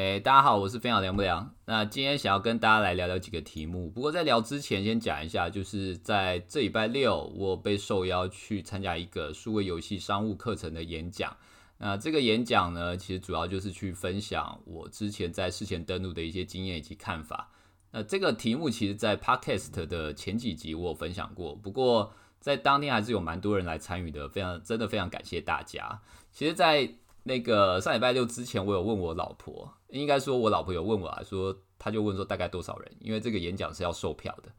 [0.00, 1.54] 哎，大家好，我是分享凉不凉。
[1.66, 3.90] 那今天想要跟大家来聊聊几个题目。
[3.90, 11.36] 不过在聊之前，先讲一下，就是在这礼拜六，我被受邀去参加一个数位游戏商务课程的演讲。
[11.76, 17.50] 那这个演讲呢，其实主要就是去分享我之前在事前登录的一些经验以及看法。
[17.90, 26.00] 那这个题目其实，在 Podcast 的前几集我有分享过，不过在当天还是有蛮多人来参与的，非常真的非常感谢大家。
[26.32, 26.90] 其实，在
[27.24, 34.50] 那个上礼拜六之前，我有问我老婆，应该说我老婆有问我啊，说他就问说大概多少人，因为这个演讲是要售票的，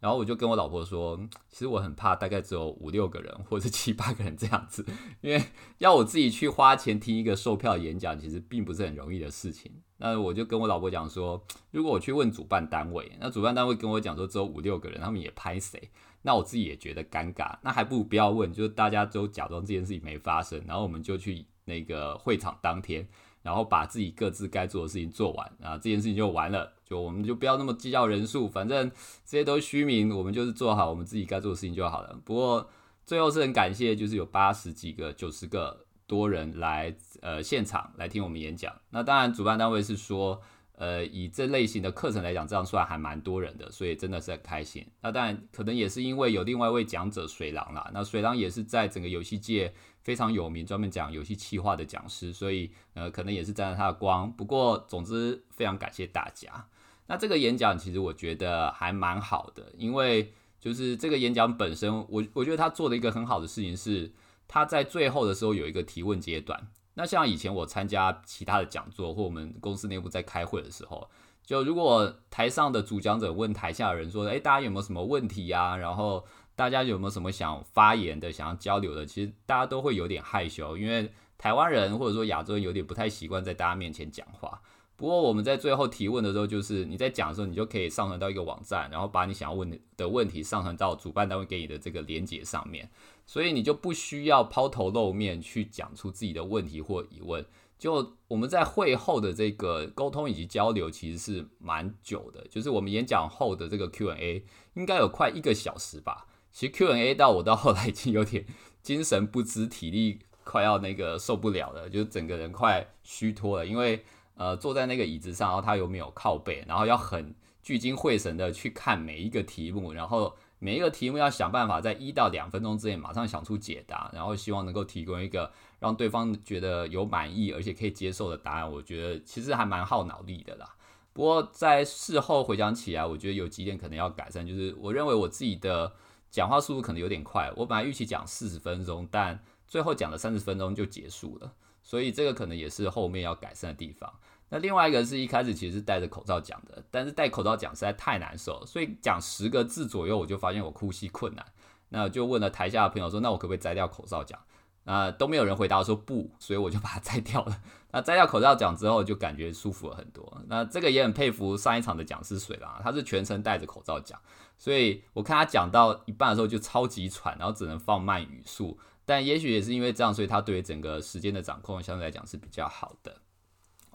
[0.00, 4.84] 然后我就跟我老婆说，其实我很怕大概只有五六个人或者七八个人这样子，
[5.20, 5.42] 因为
[5.78, 9.70] 要我自己去花钱听一个售票演讲，其实并不是很容易的事情。
[9.98, 15.90] 那我就跟我老婆讲说，如果我去问主办单位，那主办单位跟我讲说只有五六个人，他们也拍谁，
[16.22, 21.46] 那我自己也觉得尴尬，那还不如不要问，就是大家都假装这件事情没发生，然后我们就去。
[21.66, 23.06] 那个会场当天，
[23.42, 26.72] 然后把自己各自该做的事情做完，啊，这件事情就完了。
[26.84, 28.90] 就我们就不要那么计较人数，反正
[29.24, 32.18] 这些都是虚名，我们就是做好我们自己该做的事情就好了。
[32.24, 32.68] 不过
[33.04, 38.74] 最后是很感谢，就是有八十几个、九十个多人来呃现场来听我们演讲。
[38.90, 40.40] 那当然主办单位是说。
[40.80, 44.82] 呃，以这类型的课程来讲，这样算还蛮多人的，所以真的是很开心。
[45.02, 47.90] 那当然，可能也是因为有另外一位讲者水狼啦。
[47.92, 54.32] 那水狼也是在整个游戏界非常有名，专门讲游戏企划的讲师，所以呃，可能也是沾了他的光。
[54.32, 56.66] 不过，总之非常感谢大家。
[57.08, 64.10] 那这个演讲其实我觉得还蛮好的，因为就是这个演讲本身，我我觉得他做的一个很好的事情是，
[64.48, 66.68] 他在最后的时候有一个提问阶段。
[66.94, 71.08] 那像以前我参加其他的讲座，或我们公司内部在开会的时候，
[71.44, 75.76] 就如果台上的主讲者问台下的人说：“诶，大家有没有什么问题啊？
[75.76, 76.24] 然后
[76.54, 84.60] 大家有没有什么想发言的、想要交流的？”其实大家都会有点害羞，因为台湾人或者说亚洲人有点不太习惯在大家面前讲话。
[84.96, 92.90] 不过我们在最后提问的时候，就是你在讲的时候，你就可以上传到一个网站，然后把你想要问的问题上传到主办单位给你的这个连接上面。
[93.30, 97.46] 所以你就不需要抛头露面去讲出自己的问题或疑问。
[97.78, 102.44] 就我们在会后的这个沟通以及交流，其实是蛮久的。
[102.50, 106.26] 就是我们演讲后的这个 Q&A，应该有快一个小时吧。
[106.50, 108.44] 其实 Q&A 到我到后来已经有点
[108.82, 113.64] 精神不支，体力快要那个受不了了，就是整个人快虚脱了。
[113.64, 114.04] 因为
[114.34, 120.34] 呃坐在那个椅子上，然后他有没有靠背，然后要很聚精会神的去看每一个题目，然后。
[120.60, 128.70] 每一个题目要想办法在一到两分钟之内马上想出解答，然后希望能够提供一个让对方觉得有满意而且可以接受的答案。
[128.70, 130.76] 我觉得其实还蛮耗脑力的啦。
[131.14, 135.92] 不过在事后回想起来，我觉得有几点可能要改善，就是我认为我自己的
[136.30, 137.50] 讲话速度可能有点快。
[137.56, 144.12] 我本来预期讲四十分钟，但最后讲了三十分钟就结束了，所以这个可能也是后面要改善的地方。
[144.50, 151.46] 那另外一个是一开始其实是戴着口罩讲的，但是戴口罩讲实在太难受，所以讲十个字左右我就发现我呼吸困难，
[151.88, 154.38] 那就问了台下的朋友说，那我可不可以摘掉口罩讲？
[154.84, 157.60] 那都没有人回答说不，所以我就把它摘掉了。
[157.92, 160.42] 那摘掉口罩讲之后就感觉舒服了很多。
[160.48, 164.18] 那这个也很佩服上一场的讲师水啦，他是全程戴着口罩讲，
[164.58, 173.14] 所以我看他讲到一半的时候就超级喘，然后只能放慢语速，但也许也是因为这样，所以他对于整个时间的掌控相对来讲是比较好的。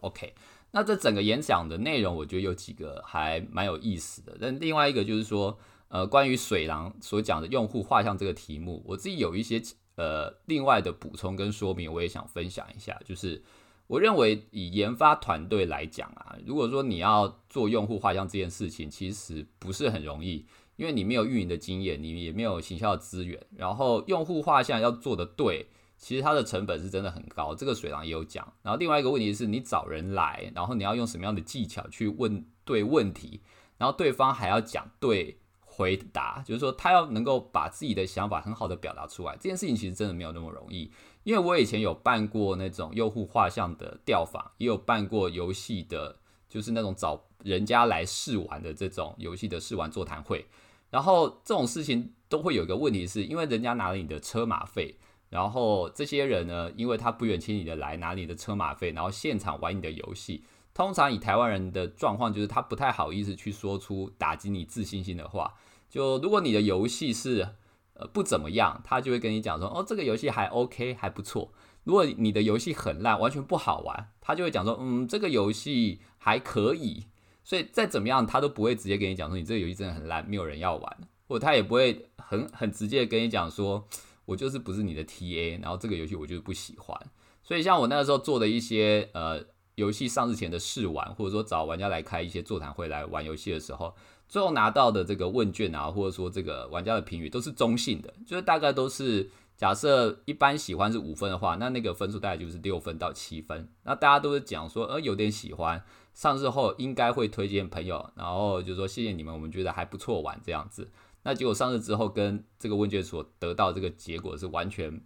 [0.01, 0.33] OK，
[0.71, 4.37] 那这整个演讲的内容，我觉得有几个还蛮有意思的。
[4.39, 5.57] 但另外一个就是说，
[5.87, 9.61] 呃，关于水狼所讲的用户画像这个题目，我自己有一些
[9.95, 12.99] 呃另外的补充跟说明，我也想分享一下。
[13.05, 13.41] 就是
[13.87, 20.45] 我认为以研发团队来讲啊，如果说你要做用户画像这件事情，其实不是很容易，
[20.75, 25.67] 因为你没有运营的经验，你也没有行销的资源，然后用户画像要做的对。
[25.97, 28.51] 其实它的成本是真的很高，这个水狼也有讲。
[28.61, 33.41] 然后另外一个问题是你找人来，然后你要用什么样的技巧去问对问题，
[33.77, 39.35] 然后对方还要讲对回答，就是说他要能够把自己的想法很好的表达出来。
[39.37, 40.91] 这件事情其实真的没有那么容易，
[41.23, 46.17] 因为我以前有办过那种用户画像的调访，也有办过游戏的，
[46.47, 50.45] 就是那种找人家来试玩的这种游戏的试玩座谈会。
[50.91, 54.97] 然后这种事情都会有一个问题，是因为人家拿了你的车马费。
[55.29, 60.43] 然后这些人呢，因为他不远千里的来拿你的车马费，然后现场玩你的游戏。
[60.73, 65.53] 通常以台湾人的状况，就是他不太好意思去说出打击你自信心的话。
[65.89, 67.47] 就如果你的游戏是
[67.93, 71.53] 呃不怎么样，他就会跟你讲说，哦，这个游戏还 OK，还不错。
[71.85, 77.05] 如果你的游戏很烂，完全不好玩，他就会讲说，嗯，这个游戏还可以。
[77.43, 80.97] 所以再怎么样，他都不会直接跟你讲说，你这个游戏真的很烂，没有人要玩。
[81.27, 83.87] 或他也不会很很直接跟你讲说。
[84.25, 86.99] 我就是不是你的 TA，然后这个游戏我就是不喜欢，
[87.43, 89.43] 所以像我那个时候做的一些呃
[89.75, 93.93] 游戏上市前的试玩，或者说找玩家来开一些座谈会来玩游戏的时候，
[94.27, 103.69] 最后拿到的这个问卷啊，或者说这个玩家的评语都是中性的，就是大概都是假设一般喜欢是五分的话，那那个分数大概就是六分到七分。
[103.83, 105.83] 那大家都是讲说，呃，有点喜欢，
[106.13, 110.89] 上市后应该会推荐朋友，然后就说谢谢你们，我们觉得还不错玩这样子。
[111.25, 115.01] 那结果上市之后跟这个问卷所得到这个结果是完全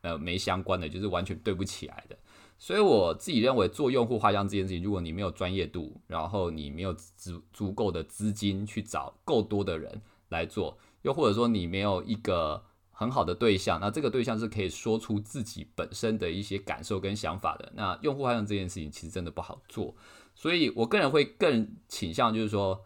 [0.00, 2.18] 呃没相关的，就是完全对不起来的。
[2.58, 19.94] 所以我自己认为，做用户画像这件事情，如果你没有专业度，然后你没有足足够的资金去找够多的人来做，又或者说你没有一个很好的对象，那这个对象是可以说出自己本身的一些感受跟想法的，那用户画像这件事情其实真的不好做。
[20.34, 22.84] 所以我个人会更倾向就是说，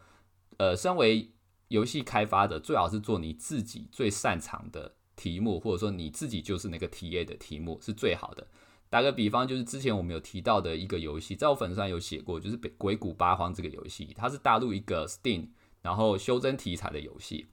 [0.59, 1.31] 呃，身为
[1.69, 8.47] 游戏开发者，最好是做你自己最擅长的题目，或者说你自己就是那个 TA 的题目是最好的。
[8.91, 15.49] 打个比方，就是之前我们有提到的一个游戏，在我粉丝上有写过，就是《鬼谷八荒》这个游戏，它是大陆一个 Steam
[15.83, 17.49] 然后修真题材的游戏。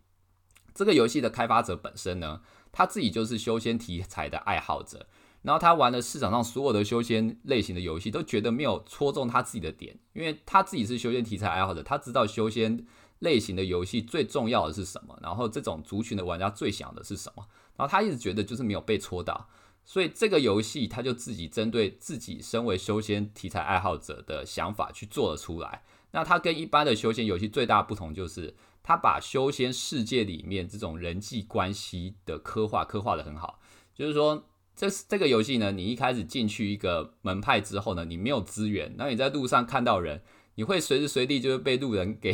[0.73, 2.41] 这个游戏的开发者本身呢，
[2.71, 5.07] 他自己就是修仙题材的爱好者，
[5.41, 12.85] 然后他玩了市场上所有的修仙类型的游戏，都觉得没有戳中他自己的点，因为他自己是修仙题材爱好者，他知道修仙
[13.25, 17.45] 类型的游戏最重要的是什么，然后这种族群的玩家最想的是什么，
[17.75, 19.49] 然后他一直觉得就是没有被戳到。
[19.83, 25.83] 所以这个游戏，他就自己针对自己身为修仙题材爱好者的想法去做了出来。
[26.11, 33.59] 那它跟一般的修仙游戏最大不同就是，它把修仙世界里面这种人际关系的刻画刻画的很好。
[33.93, 34.45] 就是说，
[34.75, 40.23] 这这个游戏呢，你一开始进去一个门派之后呢，你没有资源，那你在路上看到人，
[40.55, 42.33] 你会随时随地就是被路人给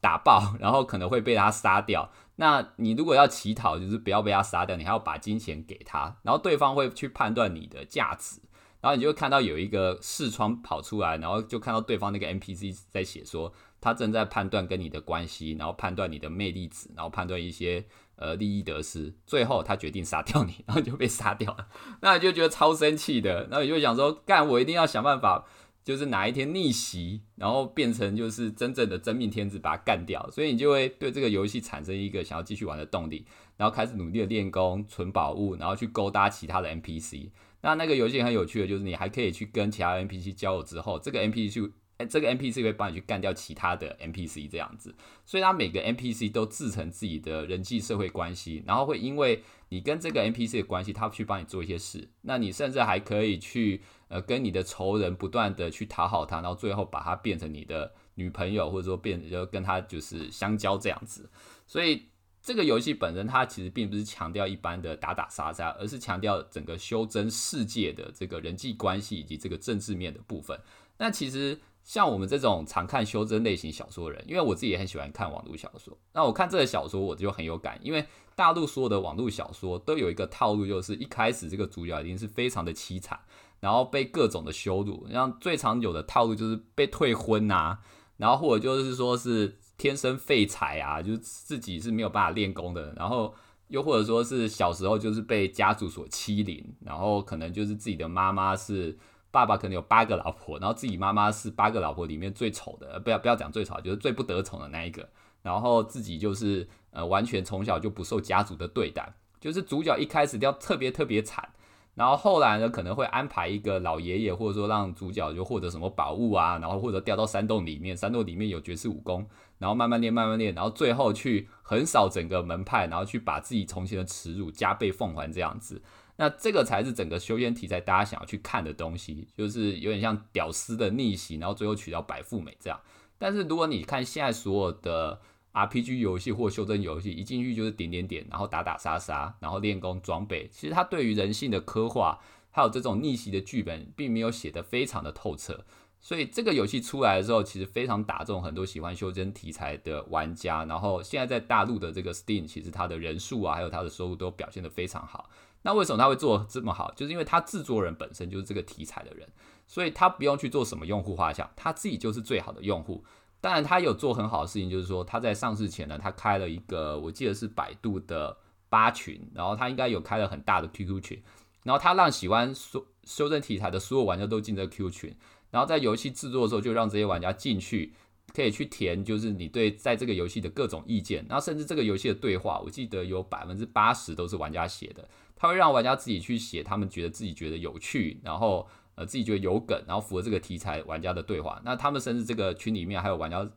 [0.00, 2.10] 打爆， 然后可能会被他杀掉。
[2.36, 8.40] 那你如果要乞讨，就是不要被他杀掉，你还要把金钱给他，然后对方会去判断你的价值，
[8.80, 17.84] 然后你就会看到有一个视窗跑出来，然后就看到对方那个 NPC 在写说他正在判断跟你的关系，然后判断你的魅力值，然后判断一些
[18.14, 21.66] 呃利益得失，最后他决定杀掉你， 然后就被杀掉了，
[22.02, 25.44] 那你就觉得超生气的，然后你就想说干，我一定要想办法。
[25.88, 33.24] 就是哪一天逆袭，然后变成就是真正的真命天子把它干掉，所以你就会对这个游戏产生一个想要继续玩的动力，
[33.56, 37.30] 然后开始努力的练功、存宝物，然后去勾搭其他的 NPC。
[37.62, 41.72] 那那个游戏很有趣的，就是你还可以去跟其他 NPC 交友之后，这个 NPC
[42.10, 44.94] 这个 NPC 会帮你去干掉其他的 NPC 这样子。
[45.24, 52.08] 所以它每个 NPC 都自成自己的人际社会关系，然后会因为你跟这个 NPC 的关系，他去帮你做一些事。
[52.22, 53.82] 那你甚至还可以去。
[54.10, 61.28] 呃，跟你的仇人不断的去讨好他，然后最后把他变成你的女朋友，或者说变就跟他就是相交这样子。
[61.66, 62.06] 所以
[62.40, 70.58] 这个游戏本身它其实并不是强调一般的打打杀杀，而是强调整个修真世界的这个人际关系以及这个政治面的部分。
[70.96, 78.06] 那其实像我们这种常看修真类型小说的人，因为我自己也很喜欢看网络小说，那我看这个小说我就很有感，因为
[78.38, 83.18] 大陆所有的网络小说都有一个套路，就是一开始这个主角已经是非常的凄惨。
[83.58, 87.76] 然后被各种的羞辱，像最常有的套路就是被退婚呐，
[88.16, 93.34] 然后或者就是说是天生废材啊，就是自己是没有办法练功的，然后
[93.66, 98.96] 又或者说是小时候就是被家族所欺凌，然后可能就是自己的妈妈是
[99.32, 105.08] 爸爸可能有八个老婆，然后自己妈妈是八个老婆里面最丑的，不要不要讲最丑，就是最不得宠的那一个，
[105.48, 111.48] 然后自己就是呃完全从小就不受家族的对待，就是主角一开始要特别特别惨。
[111.94, 119.26] 然后后来呢，可能会安排一个老爷爷，或者说让主角就获得什么宝物啊，然后或者掉到山洞里面，山洞里面有绝世武功，
[119.56, 125.80] 然后慢慢练，慢慢练，然后最后去横扫整个门派，然后去把自己从前的耻辱加倍奉还这样子。
[126.16, 132.78] 那这个才是整个修仙题材大家想要去看的东西，就是有点像屌丝的逆袭，然后最后娶到白富美这样。
[133.18, 135.18] 但是如果你看现在所有的。
[135.52, 140.48] RPG 游戏或修真游戏，一进去就是点点点，然后打打杀杀，然后练功装备。
[140.52, 145.64] 其实它对于人性的刻画，还有这种逆袭的剧本，并没有写得非常的透彻。
[146.00, 150.64] 所以这个游戏出来的时候，其实非常打中很多喜欢修真题材的玩家。
[150.64, 155.28] 然后现在在大陆的这个 Steam，其实它的人数啊，还有它的收入都表现得非常好。
[155.62, 156.92] 那为什么他会做这么好？
[156.94, 159.28] 就是因为他制作人本身就是这个题材的人，
[159.66, 163.04] 所以他不用去做什么用户画像，他自己就是最好的用户。
[163.40, 168.36] 当然，他有做很好的事情，就是说他在上市前呢，他开了一个我记得是百度的
[168.68, 171.22] 八群，然后他应该有开了很大的 QQ 群，
[171.62, 175.16] 然后他让喜欢修修正题材的所有玩家都进这个 QQ 群，
[175.52, 177.94] 然后在游戏制作的时候就让这些玩家进去，
[178.34, 188.68] 可以去填就是你对在这个游戏的各种意见，然后甚至这个游戏的对话，我记得有百分之八十都是玩家写的，他会让玩家自己去写他们觉得自己觉得有趣，然后。
[188.98, 191.62] 呃自己觉得有梗，然后符合这个题材玩家的对话。
[191.64, 193.48] 那他们甚至这个群里面还有玩家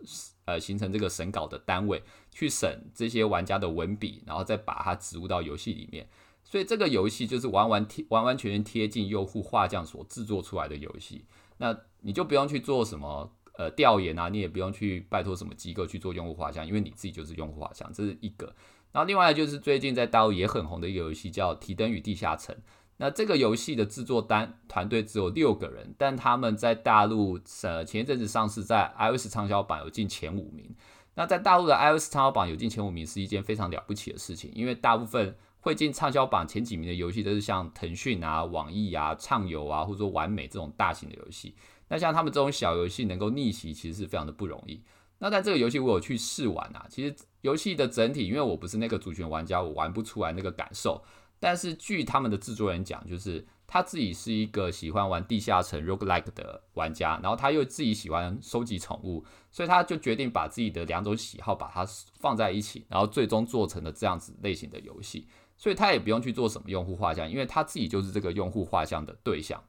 [0.46, 6.08] 呃形成这个审稿的单位，去审这些玩家的文笔，然后再把它植入到游戏里面。
[6.44, 11.26] 所以这个游戏就是完完贴完完全全贴近用户画像所制作出来的游戏。
[11.58, 18.54] 那你就不用去做什么呃调研啊，你也不用去拜托什么机构去做用户画像，因为你自己就是用户画像，这是一个。
[18.92, 22.54] 然后另外就是最近在大陆也很红的一个游戏叫《提灯与地下城》。
[23.02, 30.76] 那这个游戏的制作单团队只有六个人，但他们在大陆呃前一阵子上市，在 iOS 畅销榜有进前五名。
[31.16, 41.56] 那在大陆的 iOS 畅销榜有进前五名是一件非常了不起的事情，因为大部分会进畅销榜前几名的游戏都是像腾讯啊、网易啊、畅游啊，或者说完美这种大型的游戏。
[41.88, 44.80] 那像他们这种小游戏能够逆袭，其实是非常的不容易。
[45.18, 51.04] 那在这个游戏我有去试玩啊，其实游戏的整体，因为我不是那个主权玩家，我玩不出来那个感受。
[51.42, 61.84] 但是据他们的制作人讲，就是他自己是一个喜欢玩地下城 roguelike 的玩家，然后他又自己喜欢收集宠物，所以他就决定把自己的两种喜好把它
[62.20, 65.28] 放在一起，然后最终做成了这样子类型的游戏。
[65.58, 69.64] 所以他也不用去做什么用户画像，因为他自己就是这个用户画像的对象。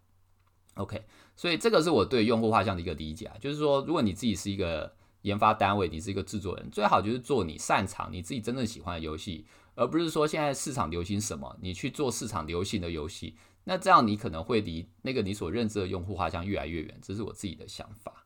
[0.74, 1.04] OK，
[1.36, 13.36] 所以这个是我对用户画像的一个理解啊，就是说如果你自己是一个研发单位，你是一个制作人，最好就是做你擅长、你自己真正喜欢的游戏，而不是说现在市场流行什么，你去做市场流行的游戏。
[13.64, 16.98] 那这样你可能会离那个你所认知的用户画像越来越远。
[17.00, 18.24] 这是我自己的想法。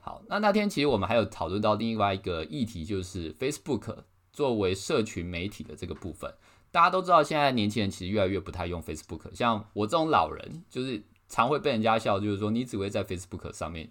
[0.00, 6.34] 好，那那天其实我们还有讨论到另外一个议题，就是 Facebook 作为社群媒体的这个部分。
[6.70, 9.34] 大家都知道，现在年轻人其实越来越不太用 Facebook。
[9.34, 13.90] 像我这种老人，就是常会被人家笑，就是说你只会在 Facebook 上面。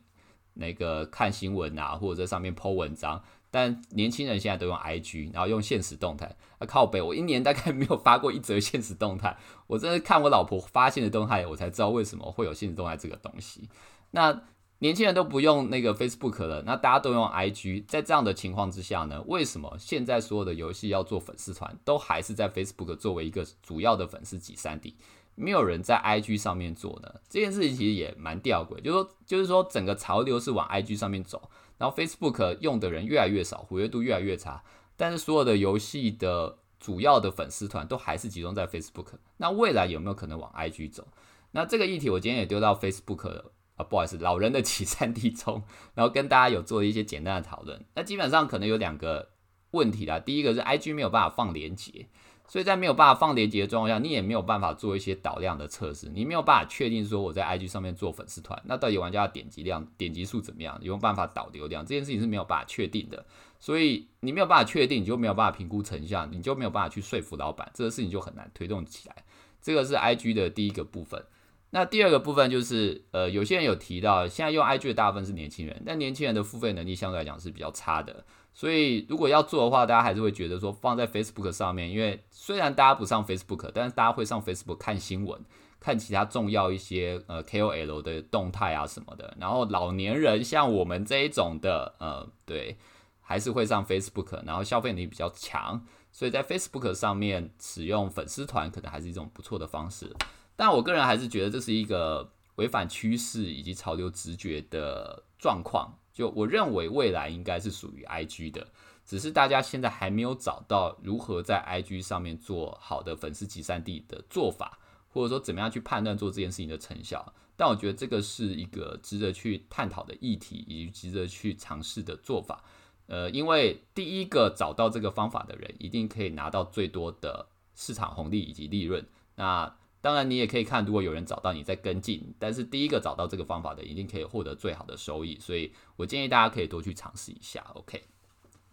[0.55, 6.35] 那个看新闻啊，或者在上面 po 文章，但年轻人现在都用 IG，然后用现实动态。
[6.57, 9.37] 啊，靠北，我一年大概没有发过一则现实动态。
[9.67, 13.69] 我真的看我老婆发现的动态，我才知道为什么会有现实动态这个东西。
[14.09, 14.41] 那
[14.79, 17.85] 年轻人都不用那个 Facebook 了，那大家都用 IG。
[17.87, 24.97] 在这样的情况之下呢，为什么现在所有的游戏要做粉丝团，都还是在 Facebook 作为一个主要的粉丝集散地？
[25.35, 31.49] 没有人在 IG 上面做呢，这件事情其实也蛮吊诡，就是说，就是说整个潮流是往 IG 上面走，
[31.83, 34.63] 然后 Facebook 用的人越来越少，活跃度越来越差，
[34.95, 41.05] 但是所有的游戏的主要的粉丝团都还是集中在 Facebook，那未来有没有可能往 IG 走？
[41.51, 43.43] 那这个议题我今天也丢到 Facebook
[43.75, 45.61] 啊，不好意思，老人的起散地中，
[45.93, 47.83] 然后跟大家有做一些简单的讨论。
[47.95, 49.31] 那基本上可能有两个
[49.71, 52.07] 问题啦，第一个是 IG 没有办法放连接。
[52.47, 60.77] 所以在没有办法放连接的状况下，你也没有办法做一些导量的测试，你没有办法确定说我在 IG 上面做粉丝团，那到底玩家的点击量、点击数怎么样？
[60.81, 61.85] 有没有办法导流量？
[61.85, 63.25] 这件事情是没有办法确定的。
[63.59, 69.15] 所以你没有办法确定，你就没有办法评估成效，你就没有办法去说服老板，这个事情就很难推动起来。
[69.61, 71.23] 这个是 IG 的第一个部分。
[71.69, 78.23] 那第二个部分就是，呃，有些人有提到，现在用 IG 的大部分是年轻人，但年轻人的付费能力相对来讲是比较差的。
[78.53, 85.43] 所以如果要做的话，大家还是会觉得说放在 Facebook 上面，因为虽然大家不上 Facebook，但是大家会上 Facebook 看新闻、
[85.79, 89.35] 看其他重要一些呃 KOL 的动态啊什么的。
[89.39, 92.77] 然后老年人像我们这一种的，呃，对，
[93.21, 100.15] 还是会上 Facebook，然后消费能力比较强，所以在 Facebook 上面使用粉丝团可能还是一种不错的方式。
[100.55, 105.97] 但我个人还是觉得这是一个违反趋势以及潮流直觉的状况。
[106.13, 108.67] 就我认为未来应该是属于 IG 的，
[109.03, 114.77] 只是大家现在还没有找到如何在 IG 上面做好的粉丝集散地的做法，
[115.09, 117.33] 或者说怎么样去判断做这件事情的成效。
[117.55, 122.63] 但我觉得这个是一个值得去探讨的议题，以及值得去尝试的做法。
[123.07, 129.05] 呃，因为第一个找到这个方法的人，一定可以拿到最多的市场红利以及利润。
[129.35, 135.39] 那当然，你也可以看，如果有人找到你在跟进，但是第一个找到这个方法的，一定可以获得最好的收益。
[135.39, 137.65] 所以我建议大家可以多去尝试一下。
[137.73, 138.03] OK，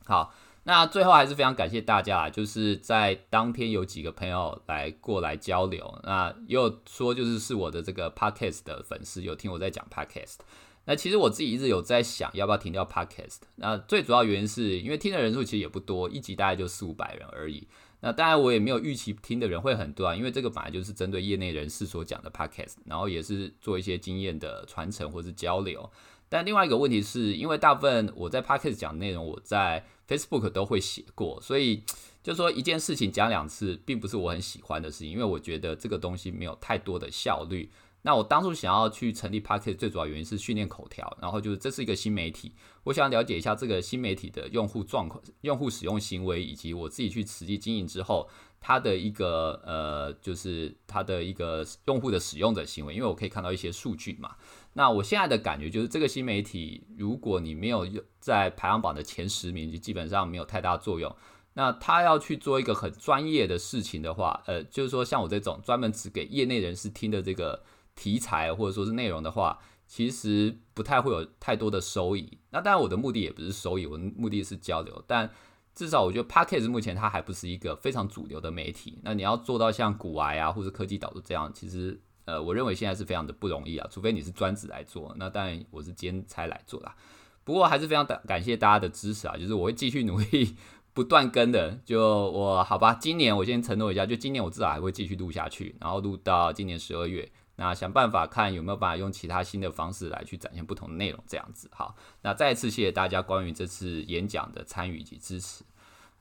[0.06, 0.34] 好，
[0.64, 10.38] 那最后还是非常感谢大家，就是在当天有几个朋友来过来交流，那又说就是是我的这个 Podcast 的粉丝，有听我在讲 Podcast。
[10.86, 13.42] 那其实我自己一直有在想，要不要停掉 Podcast。
[13.54, 17.68] 那最主要原因是因为听的人数其实也不多，一集大概就四五百人而已。
[18.00, 25.90] 那当然，我也没有预期听的人会很多啊，因为这个本来就是针对业内人士所讲的 podcast，然后也是做一些经验的传承或是交流。
[26.28, 31.82] 但另外一个问题是，因为大部分我在 podcast 讲的内容，我在 Facebook 都会写过，所以
[32.22, 37.68] 就说一件事情讲两次，并不是我很喜欢的事情，因为我觉得这个东西没有太多的效率。
[38.02, 42.54] 那我当初想要去成立 Pocket，最主要原因是训练口条，然后就是这是一个新媒体，
[42.84, 48.28] 我想了解一下这个新媒体的用户状况、用户使用行为，以及我自己去实际经营之后，
[48.58, 54.34] 它的一个呃，就是它的一个用户的使用者行为，因为我可以看到一些数据嘛。
[54.72, 57.86] 那我现在的感觉就是，这个新媒体，如果你没有
[58.18, 61.14] 在排行榜的前十名，就基本上没有太大作用。
[61.54, 67.60] 那他要去做一个很专业的事情的话，呃，就是说像我这种专门只给业内人士听的这个
[67.94, 72.38] 题材或者说是内容的话，其实不太会有太多的收益。
[72.50, 75.04] 那当然，我的目的也不是收益，我的目的是交流。
[75.06, 75.30] 但
[75.74, 78.98] 至少我觉得 p a c k a g e 目前它还不是一个非常主流的媒体。
[79.02, 82.00] 那你要做到像古癌啊或者科技导读这样，其实。
[82.26, 86.94] 呃，我认为现在是非常的不容易啊，除非你是专职来做，那当然我是兼差来做啦。
[87.42, 90.54] 不过还是非常感感谢大家的支持啊，就是我会继续努力
[90.92, 91.80] 不断更的。
[91.84, 97.28] 就我好吧，今年我先承诺一下，就今年我至少还会继续录下去，然后录到今年十二月。
[97.60, 101.94] 那想办法看有没有办法用其他新的方式来去展现不同的内容，这样子好。
[102.22, 105.62] 那再次谢谢大家关于这次演讲的参与以及支持。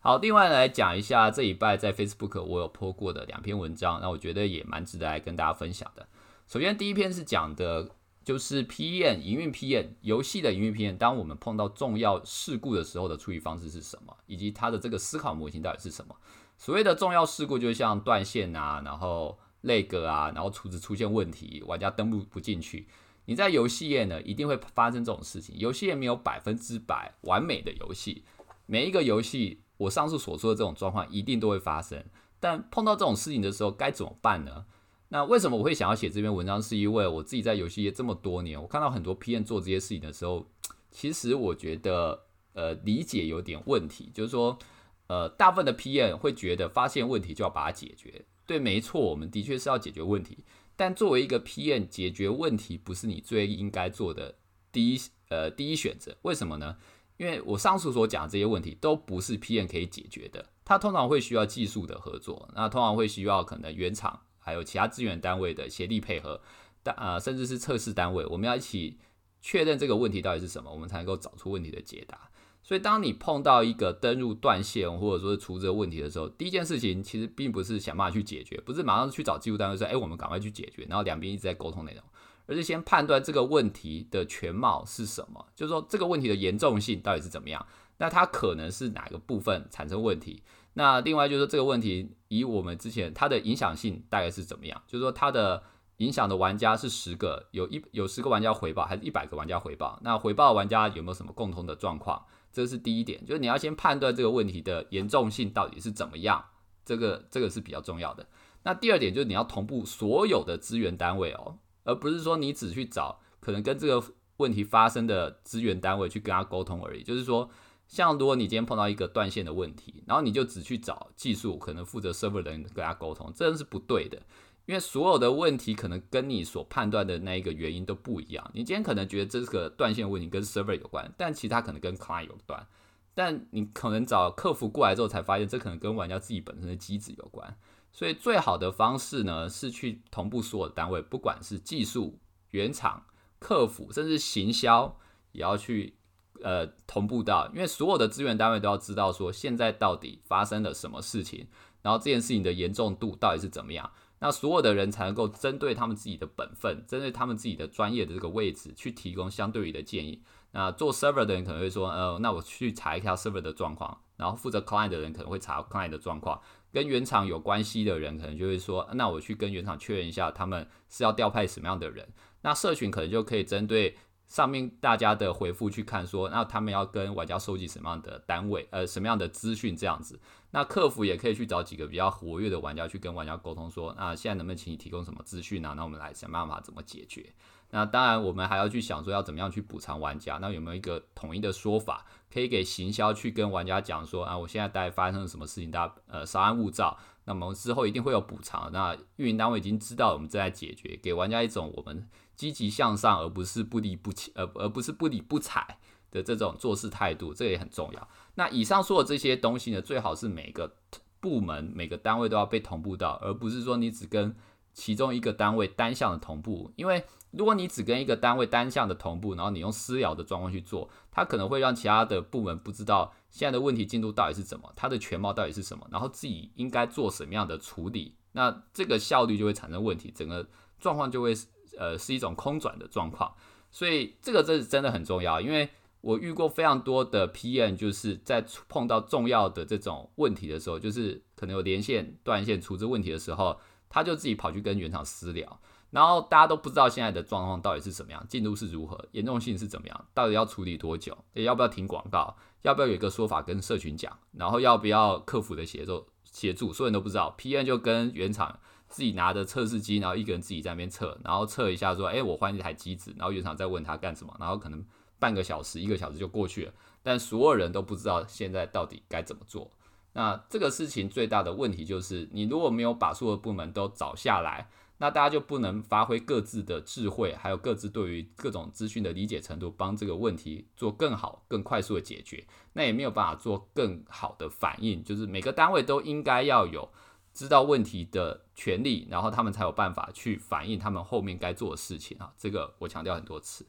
[0.01, 6.05] 好，另外来讲一下这一拜在 Facebook 我有 po 过的两篇文章，那我觉得也蛮值得来跟大家分享的。
[6.45, 7.89] 首先第一篇是讲的，
[8.25, 16.13] 就是 PM 营运 PM 游戏的营运 PM，当我们碰到重要事故的时候的处理方式是什么，以及它的这个思考模型到底是什么。
[16.57, 22.87] 所谓的重要事故，就像断线啊，然后那个啊，然后储值出现问题，玩家登录不进去。
[23.25, 25.55] 你在游戏业呢，一定会发生这种事情。
[25.57, 28.23] 游戏业没有百分之百完美的游戏，
[28.65, 29.61] 每一个游戏。
[29.77, 32.03] 我上述所说的这种状况一定都会发生，
[32.37, 34.65] 但碰到这种事情的时候该怎么办呢？
[35.07, 36.61] 那为什么我会想要写这篇文章？
[36.61, 40.45] 是因为我自己在游戏业这么多年，我看到很多 PM 做这些事情的时候，
[40.91, 44.59] 其实我觉得呃理解有点问题，就是说
[45.07, 50.39] 呃大部分的 PM 会觉得发现问题就要把它解决，对，没错，我们的确是要解决问题，
[50.75, 54.39] 但作为一个 PM，解决问题不是你最应该做的
[54.71, 56.75] 第一呃第一选择，为什么呢？
[57.17, 66.41] 因为我上述所讲这些问题都不是 PM 可以解决的，它通常会需要技术的合作，那通常会需要可能原厂还有其他资源单位的协力配合，
[66.81, 68.97] 但啊甚至是测试单位，我们要一起
[69.41, 72.28] 确认这个问题到底是什么，我们才能够找出问题的解答。
[72.69, 82.03] 所以当你碰到一个登录断线或者说是出这个问题的时候，第一件事情其实并不是想办法去解决，不是马上去找技术单位说，哎，我们赶快去解决，然后两边一直在沟通内容。
[82.45, 87.65] 而是先判断这个问题的全貌是什么，就是说这个问题的严重性到底是怎么样，
[87.97, 90.43] 那它可能是哪个部分产生问题？
[90.73, 94.79] 那另外就是说这个问题以我们之前它的影响性大概是怎么样？
[94.85, 95.63] 就是说它的
[95.97, 99.99] 影响的玩家是十个，有一有十个玩家回报，还是一百个玩家回报？
[100.03, 102.23] 那回报玩家有没有什么共同的状况？
[102.51, 106.43] 这是第一点，就是你要先判断这个问题的严重性到底是怎么样，
[106.85, 108.27] 这个这个是比较重要的。
[108.63, 111.57] 那第二点就是你要同步所有的资源单位哦。
[111.85, 114.05] 而不是说你只去找可能跟这个
[114.37, 117.01] 问题发生的资源单位去跟他沟通而已。
[117.01, 117.49] 就是说，
[117.87, 124.21] 像如果你今天碰到一个断线的问题，然后你就只去找技术可能负责 server 的人跟他沟通，这是不对的。
[124.69, 128.51] 因为所有的问题可能跟你所判断的那一个原因都不一样。
[128.53, 132.67] 你今天可能觉得这个断线问题跟 server 有关，但其他可能跟 client 有关。
[133.15, 137.57] 但你可能找客服过来之后才发现，这可能跟玩家自己本身的机制有关。
[137.91, 142.19] 所以最好的方式呢，是去同步所有的单位，不管是技术、
[142.51, 143.07] 原厂、
[143.39, 144.95] 客服，甚至行销，
[145.31, 145.95] 也要去
[146.43, 151.47] 呃同步到，因为所有的资源单位都要知道说现在到底发生了什么事情，
[151.81, 160.21] 然后这件事情的严重度到底是怎么样，那所有的人才能够针对他们自己的本分，针对他们自己的专业的这个位置去提供相对于的建议。
[160.51, 166.41] 那做 server 的人可能会说，呃，那我去查一下 server 的状况，然后负责 client 的人可能会查 client 的状况。
[166.71, 172.07] 跟原厂有关系的人，可能就会说，那我去跟原厂确认一下，他们是要调派什么样的人。
[172.41, 180.19] 那社群可能就可以针对上面大家的回复去看，说那他们要跟玩家收集什么样的单位，呃，什么样的资讯这样子。
[180.51, 185.73] 那客服也可以去找几个比较活跃的玩家去跟玩家沟通，说，那现在能不能请你提供什么资讯啊？
[185.75, 187.33] 那我们来想办法怎么解决。
[187.71, 190.39] 那当然，我们还要去想说要怎么样去补偿玩家。
[190.41, 196.97] 那有没有一个统一的说法，可以给行销去跟玩家讲说啊，我现在大概发生了什么事情，大家呃稍安勿躁。
[197.25, 198.71] 那么之后一定会有补偿。
[198.73, 205.77] 那运营单位已经知道我们正在解决，给玩家一种我们积极向上，而不是不理不弃，而而不是不理不睬
[206.11, 208.07] 的这种做事态度，这也很重要。
[208.35, 210.75] 那以上说的这些东西呢，最好是每个
[211.19, 214.35] 部门、每个单位都要被同步到，而不是说你只跟
[214.73, 217.03] 其中一个单位单向的同步，因为。
[217.31, 230.43] 如果你只跟一个单位单向的同步，然后你用私聊的状况去做，它可能会让其他的部门不知道现在的问题进度到底是什么，它的全貌到底是什么，然后自己应该做什么样的处理，那这个效率就会产生问题，整个
[230.79, 231.35] 状况就会
[231.77, 233.31] 呃是一种空转的状况。
[233.69, 235.69] 所以这个这是真的很重要，因为
[236.01, 243.59] 我遇过非常多的 PM，就是在碰到重要的这种问题的时候，就是可能有连线断线处置问题的时候，
[243.89, 245.59] 他就自己跑去跟原厂私聊，
[245.91, 258.57] 然后大家都不知道现在的状况到底是怎么样，进度是如何，严重性是怎么样，到底要处理多久，要不要停广告，要不要有一个说法跟社群讲，然后要不要客服的协助协助，所有人都不知道，PM 就跟原厂
[258.87, 264.81] 自己拿着测试机，然后一个人自己在那边测，然后测一下说，哎，我换一台机子，然后原厂再问他干什么，然后可能。
[265.19, 269.69] 半个小时、一个小时就过去了，但所有人都不知道现在到底该怎么做。
[270.13, 282.43] 那这个事情最大的问题就是，你如果没有把所有部门都找下来，那大家就不能发挥各自的智慧，还有各自对于各种资讯的理解程度，帮这个问题做更好、更快速的解决。
[282.73, 286.89] 那也没有办法做更好的反应，就是每个单位都应该要有
[287.33, 292.33] 知道问题的权利，然后他们才有办法去反映他们后面该做的事情啊。
[292.37, 293.65] 这个我强调很多次。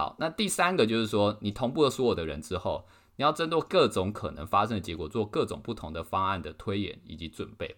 [0.00, 2.86] 好，那第三个就是说，你同步了所有的人之后，
[3.16, 7.76] 你要针对各种可能发生的结果，做各种不同的方案的推演以及准备。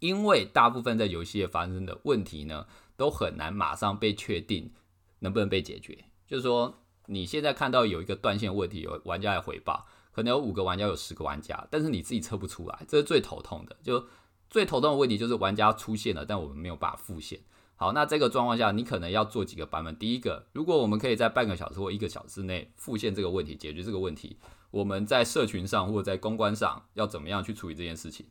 [0.00, 4.72] 因为大部分在游戏发生的问题呢，都很难马上被确定
[5.20, 5.96] 能不能被解决。
[6.26, 13.76] 就是说，你现在看到有一个断线问题，有玩家来回报，可能有五个玩家，有十个玩家，但是你自己测不出来，这是最头痛的。
[13.84, 14.04] 就
[14.50, 17.38] 最头痛的问题就是玩家出现了，但我们没有办法复现。
[17.78, 19.94] 好，那这个状况下，你可能要做几个版本。
[19.98, 24.38] 第一个，如果我们可以在半个小时或一个小时内复现这个问题，解决这个问题，
[24.70, 28.26] 我们在社群上或者在公关上要怎么样去处理这件事情？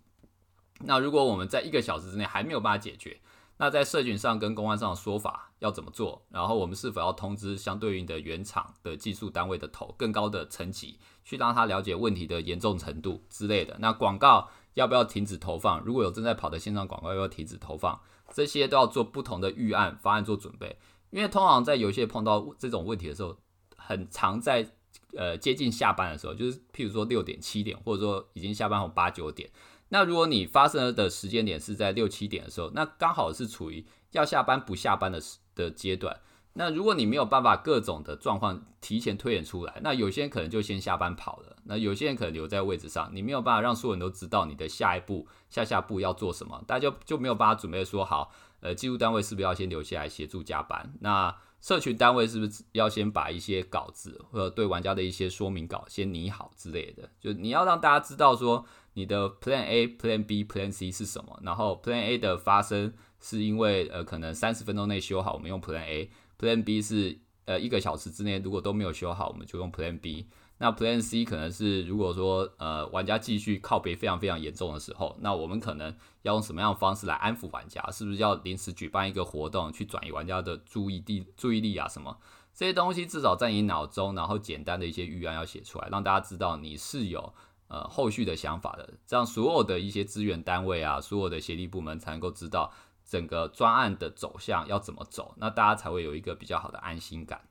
[0.81, 3.21] 那如果我们在一个小时之内还没有办法解决，
[3.58, 6.25] 那在社群上跟公关上的说法要怎么做？
[6.29, 13.77] 然后我们是否要通知相对应的原厂的技术单位的头更高的层级，去让他了解问题的严重程度之类的？
[13.79, 15.81] 那广告要不要停止投放？
[15.83, 17.99] 如果有正在跑的线上广告，要不要停止投放？
[18.31, 20.77] 这些都要做不同的预案方案做准备，
[21.09, 23.38] 因为通常在游戏碰到这种问题的时候，
[23.75, 24.67] 很常在
[25.15, 29.49] 呃接近下班的时候，就是譬如说六点七点，或者说已经下班后八九点。
[29.89, 35.21] 那如果你发生的时间点是在六七点的时候，那刚好是处于要下班不下班的
[35.53, 36.19] 的阶段。
[36.58, 50.94] 那如果你没有办法各种的状况提前推演出来，那有些人可能就先下班跑了，那有些人可能留在位置上，你没有办法让所有人都知道你的下一步、下下步要做什么，大家就没有办法准备说好，呃，技术单位是不是要先留下来协助加班？
[51.02, 57.10] 那社群单位是不是要先把一些稿子或者对玩家的一些说明稿先拟好之类的？
[57.20, 58.63] 就你要让大家知道说
[58.94, 66.10] 你的 Plan A、Plan B、Plan C 是什么，然后 Plan A 的发生是因为呃可能三十分钟内修好，我们用 Plan A。
[66.45, 70.27] Plan B 是呃一个小时之内如果都没有修好，我们就用 Plan B。
[70.58, 77.81] 那 Plan C 可能是如果说呃玩家继续靠背非常非常严重的时候，那我们可能要用什么样的方式来安抚玩家？
[77.91, 81.89] 是不是要临时举办一个活动去转移玩家的注意力注意力啊？
[81.89, 82.17] 什么
[82.53, 87.34] 这些东西至少在你脑中，然后简单的一些预案要写出来，让大家知道你是有
[87.67, 92.71] 呃后续的想法的，这样所有的一些资源单位啊，所有的协力部门才能够知道。
[93.08, 97.41] 整个专案的走向要怎么走，那大家才会有一个比较好的安心感。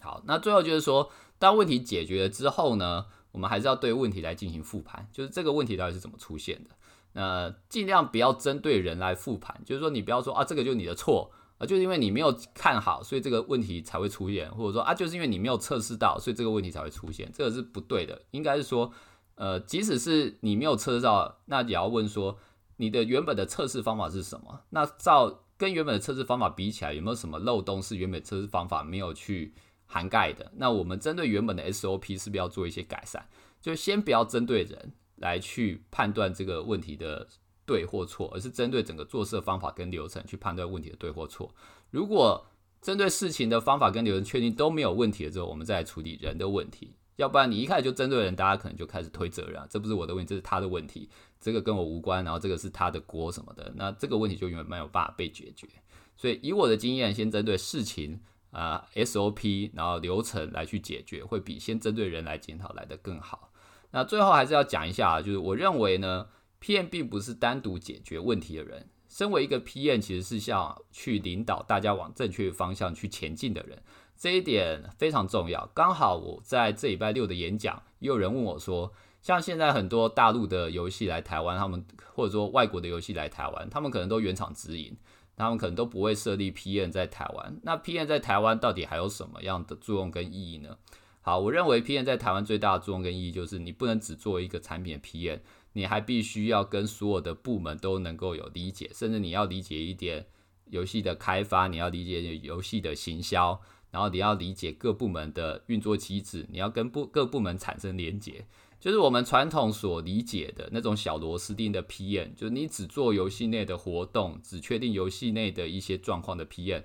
[0.00, 1.10] 好，那最后就是说，
[1.40, 6.70] 当问题解决了之后呢，我们还是要对问题来进行复盘，就是这个问题到底是怎么出现的。
[7.14, 18.22] 那尽量不要针对人来复盘，就是说你不要说啊，这个就是你的错啊，就是因为你没有看好，所以这个问题才会出现，或者说啊，就是因为你没有测试到，所以这个问题才会出现，这个是不对的。
[18.30, 18.92] 应该是说，
[19.34, 22.38] 呃，即使是你没有测试到，那也要问说。
[22.78, 24.62] 你的原本的测试方法是什么？
[24.70, 29.52] 那照跟原本的测试方法比起来，有没有什么漏洞是原本测试方法没有去
[29.84, 30.50] 涵盖的？
[30.56, 33.22] 那我们针对原本的 SOP 是不是要做一些改善？
[33.60, 37.26] 就先不要针对人来去判断这个问题的
[37.66, 41.52] 对或错，而是针对整个做事方法跟流程去判断问题的对或错。
[41.90, 42.46] 如果
[42.80, 46.94] 针对事情的方法跟流程确定都没有问题了之后，我们再来处理人的问题。
[47.16, 55.68] 要不然你一开始就针对人，大家可能就开始推责任，这不是我的问题，这是他的问题，这个跟我无关，然后这个是他的锅什么的，那这个问题就永远没有办法被解决。
[56.16, 58.20] 所以以我的经验，先针对事情
[58.50, 63.52] 啊 SOP，然后流程来去解决，会比先针对人来检讨来的更好。
[63.92, 66.26] 那最后还是要讲一下啊，就是我认为呢
[66.60, 73.82] ，PM 并不是单独解决问题的人，身为一个 PM，其实是像去领导大家往正确方向去前进的人。
[74.16, 75.70] 这一点非常重要。
[75.72, 78.92] 刚好我在这礼拜六的演讲，也有人问我说，
[79.28, 84.96] 像现在很多大陆的游戏来台湾，他们或者说外国的游戏来台湾，他们可能都原厂直营，
[85.36, 87.60] 他们可能都不会设立 PN 在台湾。
[87.62, 90.78] 那 PN 在台湾到底还有什么样的作用跟意义呢？
[91.20, 95.40] 好，我认为 PN 在台湾最大的作用跟意义就是，你不能只做一个产品的 PN，
[95.74, 100.24] 你还必须要跟所有的部门都能够有理解，甚至你要理解一点。
[100.70, 103.60] 游戏的开发，你要理解游戏的行销，
[103.90, 108.46] 然后你要理解各部门的运作机制，你要跟部各部门产生连结。
[108.80, 116.82] 就是我们传统所理解的那种小螺丝钉的 PM，就是你只做游戏内的活动，只确定游戏内的一些状况的 PM。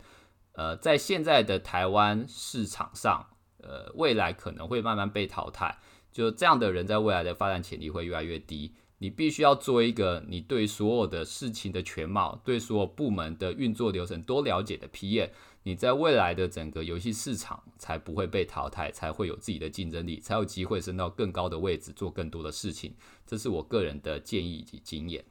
[0.53, 3.27] 呃，在现在的台湾市场上，
[3.57, 5.79] 呃，未来可能会慢慢被淘汰。
[6.11, 8.73] 就这样的人，在未来的发展潜力会越来越低。
[8.99, 15.29] 你必须要做一个你对所有的事情的全貌，对所有部门的运作流程多了解的 PM。
[15.63, 22.93] 你在未来的整个游戏市场才不会被淘汰，才会有自己的竞争力，才有机会升到更高的位置，做更多的事情。
[23.25, 25.23] 这是我个人的建议以及经验。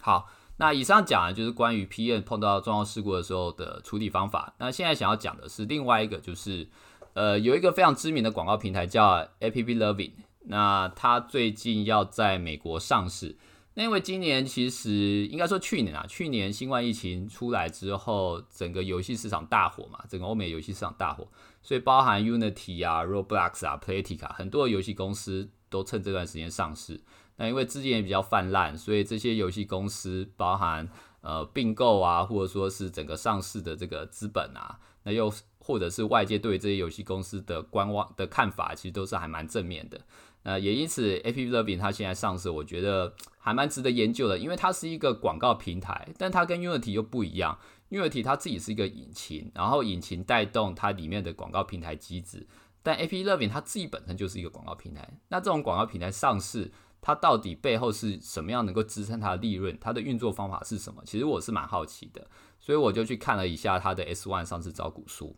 [0.00, 4.54] 好，那以上讲的就是关于 PM 碰到重要事故的时候的处理方法。
[4.58, 6.68] 那现在想要讲的是另外一个，就是
[7.12, 10.12] 呃，有一个非常知名的广告平台叫 A P P Loving，
[10.46, 13.36] 那它最近要在美国上市。
[13.76, 21.28] 那因为今年其实应该说去年啊，去年新冠疫情出来之后，整个游戏市场大火嘛，整个欧美游戏市场大火，
[21.60, 27.00] 所以包含 Unity 啊、Roblox 啊、Playtika 很多游戏公司都趁这段时间上市。
[27.36, 30.88] 那因为资金也比较泛滥，所以这些游戏公司包含
[31.20, 40.00] 呃并购啊，或者说是整个上市的这个资本啊，那又或者是外界对这些游戏公司的观望的看法，其实都是还蛮正面的。
[40.44, 47.58] 呃，也因此，AppLovin 它现在上市，我觉得还蛮值得研究的，因为它是一个广告平台，但它跟 Unity 又不一样。
[47.90, 52.46] Unity 它自己是一个引擎，然后引擎带动它里面的广告平台机制，
[52.82, 55.18] 但 AppLovin 它自己本身就是一个广告平台。
[55.28, 59.78] 那这种广告平台上市，它到底背后是什么样能够支撑它的利润？
[59.80, 61.02] 它的运作方法是什么？
[61.06, 62.28] 其实我是蛮好奇的，
[62.60, 65.34] 所以我就去看了一下它的 S1 上市招股书。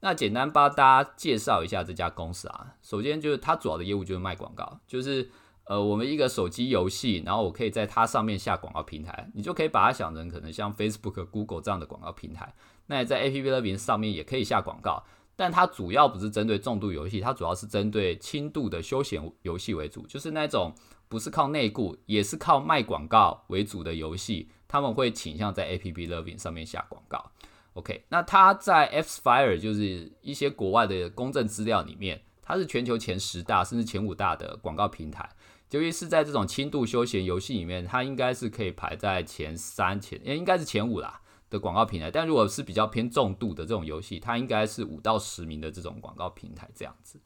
[0.00, 2.74] 那简单帮大家介绍一下这家公司啊。
[2.82, 5.30] 首先就是它主要的业务就是卖广告，就是
[5.64, 12.54] 呃我们一个手机游戏，然后我可以在它上面下广告平台，你就可以把它想成可能像 Facebook、Google 这样的广告平台。
[12.86, 15.04] 那在 AppLovin 上面也可以下广告，
[15.36, 20.74] 但它主要不是针对重度游戏，它主要是针对轻度的休闲游戏为主，就是那种
[21.08, 27.30] 不是靠内固，也是靠卖广告为主的游戏，他们会倾向在 AppLovin 上面下广告。
[27.74, 35.28] OK，那它在 Fspire 就是一些国外的公正资料里面，它是全球前十大甚至前五大的广告平台。
[35.70, 42.10] 由于是在这种轻度休闲游戏里面，它应该是可以排在前三前，应该是前五啦的广告平台。
[42.10, 47.20] 但如果是比较偏重度的这种游戏，它应该是五到十名的这种广告平台这样子。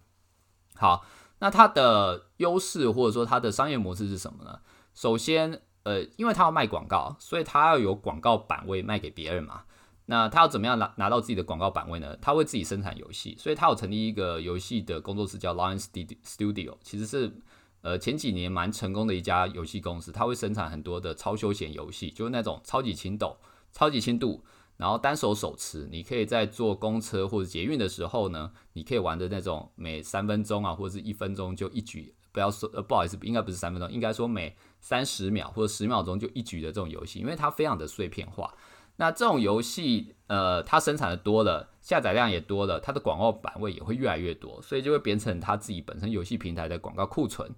[0.74, 1.06] 好，
[1.38, 4.60] 那它的优势或者说它的商业模式是什么呢？
[4.92, 9.62] 首先，呃，因为它要卖广告，所以它要有广告版位卖给别人嘛。
[10.06, 12.14] 那他要怎么样拿拿到自己的广告版位呢？
[12.20, 17.32] 他会自己生产游戏，所以他有成立一个游戏的工作室叫 Lion Studio，其实是
[17.80, 20.12] 呃前几年蛮成功的一家游戏公司。
[20.12, 23.34] 他会生产很多的超休闲游戏，就是那种超级轻度、
[23.72, 24.44] 超级轻度，
[24.76, 38.54] 然后单手手持，你可以在坐公车或者捷运的时候呢，你可以玩的那种每三分钟啊或者是一分钟就一局，不要说呃不好意思，应该不是三分钟，应该说每三十秒或者十秒钟就一局的这种游戏，因为它非常的碎片化。
[38.96, 47.50] 那这种游戏，呃，它生产的多了，下载量也多了，它的广告版位也会越来越多，所以就会变成它自己本身游戏平台的广告库存。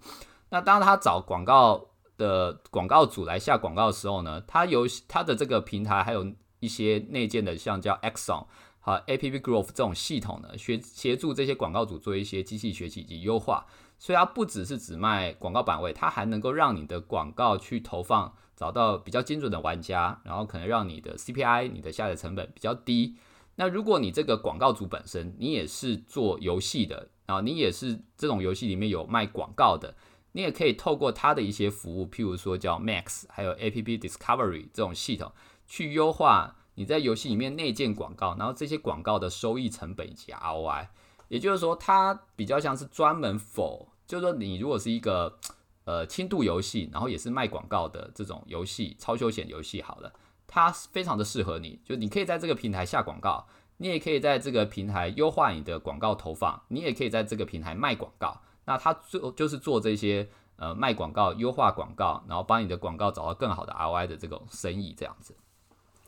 [0.48, 6.26] 那当他找广告的广告主来下广告的时候呢，他游戏它的这个平台还有
[6.60, 8.46] 一些内建的，像叫 Axon
[8.80, 13.66] 和 App Growth 这种系统呢，协协助这些广告主做一些机器学习以及优化。
[13.98, 18.34] 所以它不只是只卖广告版位，它还能够让你的广告去投放。
[18.56, 23.16] 找到比较精准的玩家，然后可能让你的 CPI、你的下载成本比较低。
[23.56, 29.94] 那如果你这个广告主本身你也是做游戏的，然后你也是这种游戏里面有卖广告的，
[30.32, 35.30] 你也可以透过它的一些服务，譬如说叫 Max，还有 App Discovery 这种系统，
[35.66, 40.88] 去优化你在游戏里面内建广告，然后这些广告的收益成本以及 ROI。
[41.28, 45.38] 也就是说，它比较像是专门否，就是说你如果是一个。
[45.86, 50.12] 呃，轻度游戏，然后也是卖广告的这种游戏，超休闲游戏，好了，
[50.48, 53.46] 它非常的适合你，就你可以在这个平台下广告，
[53.76, 58.42] 你也可以在这个平台优化你的广告投放，你也可以在这个平台卖广告。
[58.64, 65.36] 那它做就是做这些呃卖广告、优化广告，然后帮你的广告找到更好的 ROI 的这种生意，这样子。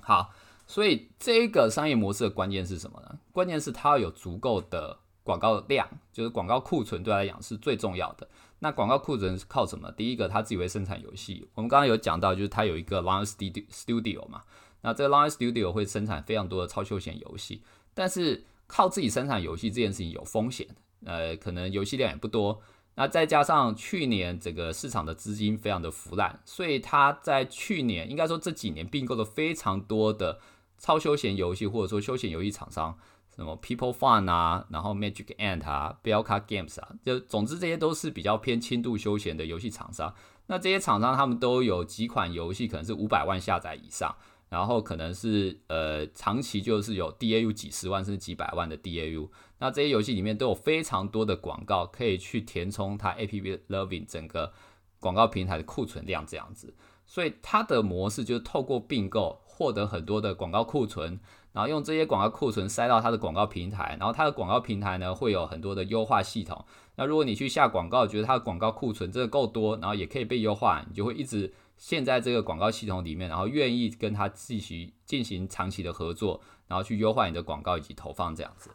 [0.01, 0.33] 好，
[0.67, 3.21] 所以这个商业模式的关键是什么呢？
[3.31, 8.27] 关键是它要有足够的广告量，就是广告库存对他来讲是最重要的。
[8.61, 9.93] 那广告库存是靠什么？
[9.93, 11.47] 第一个，他自己会生产游戏。
[11.53, 14.41] 我们刚刚有讲到，就是他有一个 Lion Studio 嘛。
[14.81, 17.63] 那这个 Lion Studio 会生产非常多的超休闲游戏，
[17.93, 20.67] 但是靠自己生产游戏这件事情有风险，
[21.05, 22.63] 呃，可能游戏量也不多。
[22.95, 30.41] 那再加上去年整个市场的资金非常的腐烂，所以他在去年应该说这几年并购了非常多的
[30.79, 32.99] 超休闲游戏或者说休闲游戏厂商，
[33.39, 40.13] 什么 People Fun 啊，然后 Magic Ant 啊，Bellca Games 啊，就总之这些都是比较偏轻度休闲的游戏厂商。
[40.49, 44.13] 那这些厂商他们都有几款游戏，可能是五百万下载以上，
[44.49, 49.29] 然后可能是呃长期就是有 DAU 几十万甚至几百万的 DAU。
[49.61, 54.53] 那这些游戏里面都有非常多的广告可以去填充它 App Loving 整个
[54.99, 56.75] 广告平台的库存量这样子。
[57.07, 61.19] 所以它的模式就是透过并购获得很多的广告库存，
[61.59, 66.65] 然后用这些广告库存塞到它的广告平台，然后它的广告平台呢会有很多的优化系统。
[66.95, 78.71] 那如果你去下广告，觉得它的广告库存真的够多，然后也可以被优化，你就会一直陷在这个广告系统里面，然后愿意跟它继续进行长期的合作，然后去优化你的广告以及投放这样子。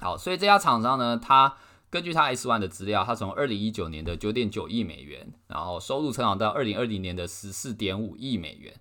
[0.00, 1.58] 好，所以这家厂商呢，它。
[1.90, 8.74] 根据他 S One 的资料，他从二零一九年的九点九亿美元，然后收入成长到二零二零年的十四点五亿美元。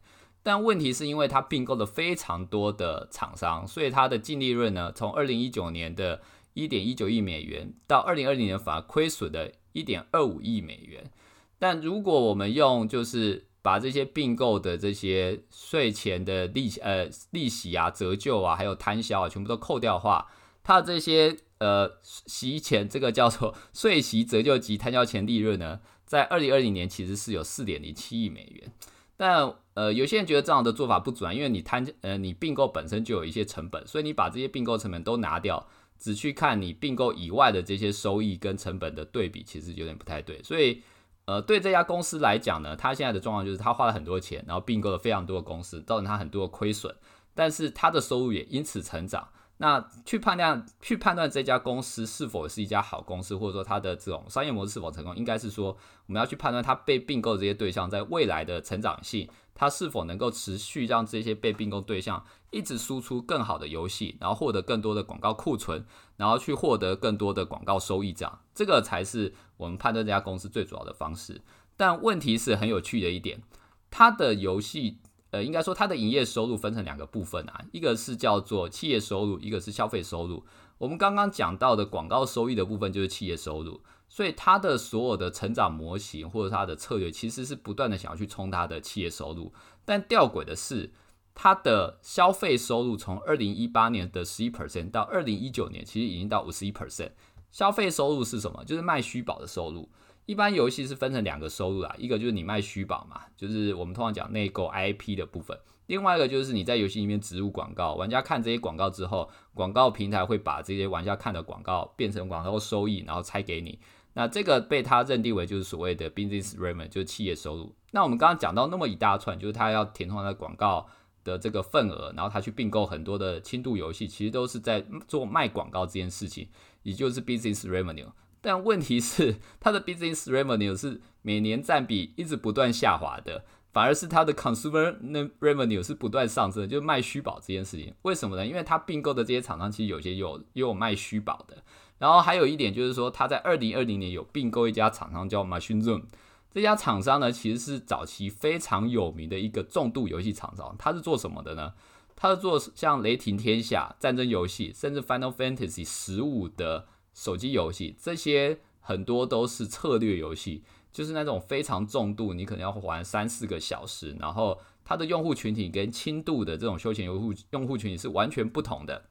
[0.47, 6.21] 但问题是因为他并购了非常多的厂商，所以他的净利润呢，从二零一九年的
[6.53, 11.11] 一点一九亿美元到二零二零年反而亏损的一点二五亿美元。
[11.59, 20.27] 但如果我们用就是把这些并购的这些税前的利呃利息啊、折旧啊，还有摊销啊，全部都扣掉的话，
[20.63, 28.71] 它的这些呃，息前这个叫做 税息折旧及摊销前利润呢，在二零二零年其实是有四点零七亿美元。
[29.17, 35.67] 但呃，有些人觉得这样的做法不准，因为你摊呃你并购本身就有一些成本，所以你把这些并购成本都拿掉，
[35.99, 40.41] 只去看你并购以外的这些收益跟成本的对比，其实有点不太对。
[40.43, 40.81] 所以
[41.25, 46.95] 呃，对这家公司来讲呢，它现在的状况就是它花了很多钱，然后并购了非常多的公司，造成它很多的亏损，
[47.35, 49.27] 但是它的收入也因此成长。
[49.59, 65.83] 那去判断去判断这家公司是否是一家好公司，或者说它的这种商业模式是否成功，应该是说我们要去判断它被并购这些对象在未来的成长性，它是否能够持续让这些被并购对象一直输出更好的游戏，然后获得更多的广告库存，
[66.17, 71.41] 然后去获得更多的广告收益，这样这个才是我们判断这家公司最主要的方式。
[71.75, 73.41] 但问题是很有趣的一点，
[73.89, 74.99] 它的游戏。
[75.31, 80.43] 呃，应该说它的营业收入分成两个部分啊，一个是叫做企业收入，一个是消费收入。
[80.77, 89.51] 我们刚刚讲到的广告收益的部分就是企业收入，所以它的所有的成长模型或者它的策略其实是不断的想要去冲它的企业收入。
[89.83, 90.91] 但吊诡的是，
[91.33, 97.11] 它的消费收入从二零一八年的十一 percent 到二零一九年其实已经到五十一 percent。
[97.51, 98.63] 消费收入是什么？
[98.65, 99.89] 就是卖虚宝的收入。
[100.27, 113.79] 一般游戏是分成两个收入啦，一个就是你卖虚宝嘛，就是我们通常讲内购 IP 的部分；另外一个就是你在游戏里面植入广告，玩家看这些广告之后，广告平台会把这些玩家看的广告变成广告收益，然后拆给你。
[114.15, 117.73] 那这个被他认定为就是所谓的 business revenue，就是企业收入。
[117.91, 120.87] 那我们刚刚讲到那么一大串，就是他要填充他的广告
[121.23, 126.49] 的这个份额，然后他去并购很多的轻度游戏，其实都是在做卖广告这件事情，
[126.83, 128.07] 也就是 business revenue。
[128.47, 134.97] 但问题是，它的 business revenue 是每年占比一直不断下滑的，反而是它的 consumer
[135.41, 137.93] revenue 是不断上升，就是卖虚宝这件事情。
[138.03, 138.47] 为什么呢？
[138.47, 141.61] 因为它并购的这些厂商其实有些有也有卖虚宝的。
[141.97, 146.03] 然后还有一点就是说，它在二零二零年有并购一家厂商叫 Machine Room，
[146.49, 150.73] 这家厂商呢其实是早期非常有名的一个重度游戏厂商。
[150.79, 151.73] 它是做什么的呢？
[152.15, 156.87] 它是做像雷霆天下、战争游戏，甚至 Final Fantasy 十五的。
[157.17, 169.05] 手机游戏这些很多都是策略游戏，就是那种非常重度，你可能要玩三四个小时，然后它的用户群体跟轻度的这种休闲用户用户群体是完全不同的。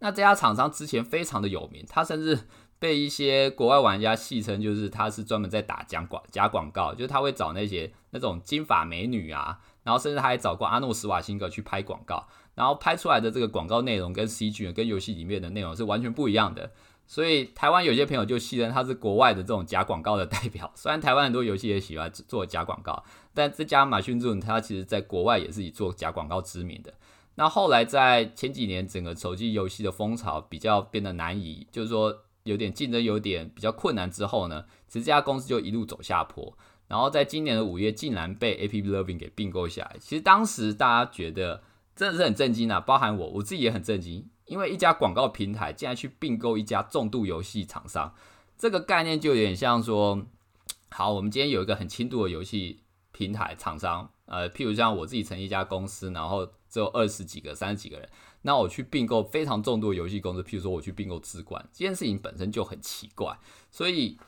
[0.00, 2.46] 那这家厂商之前非常的有名，他甚至
[2.78, 16.70] 被一些国外玩家戏称，就是他是专门在打假广假广告，就是他会找那些那种金发美女啊，然后甚至他还找过阿诺斯瓦辛格去拍广告，然后拍出来的这个广告内容跟 CG 跟游戏里面的内容是完全不一样的。
[17.08, 20.70] 所以台湾有些朋友就戏称他是国外的这种假广告的代表。
[20.76, 26.92] 虽然台湾很多游戏也喜欢做假广告，但这家马逊顿他其实在国外也是以做假广告知名的。
[27.36, 36.56] 那后来在前几年整个手机游戏的风潮比较变得难以，就是说有点竞争有点比较困难之后呢，其实这家公司就一路走下坡。
[36.88, 39.96] 然后在今年的五月竟然被 App Loving 给并购下来。
[40.00, 41.62] 其实当时大家觉得
[41.94, 44.26] 真的是很震惊啊，包含我我自己也很震惊。
[44.48, 48.12] 因为一家广告平台竟然去并购一家重度游戏厂商，
[48.56, 50.26] 这个概念就有点像说，
[50.90, 52.82] 好，我们今天有一个很轻度的游戏
[53.12, 58.08] 平台厂商，呃，譬如像我自己成立一家公司，然后只有二十几个、三十几个人，
[58.42, 63.38] 那我去并购非常重度的游戏公司，譬如说我去并购资管，这件事情本身就很奇怪，
[63.70, 64.18] 所以，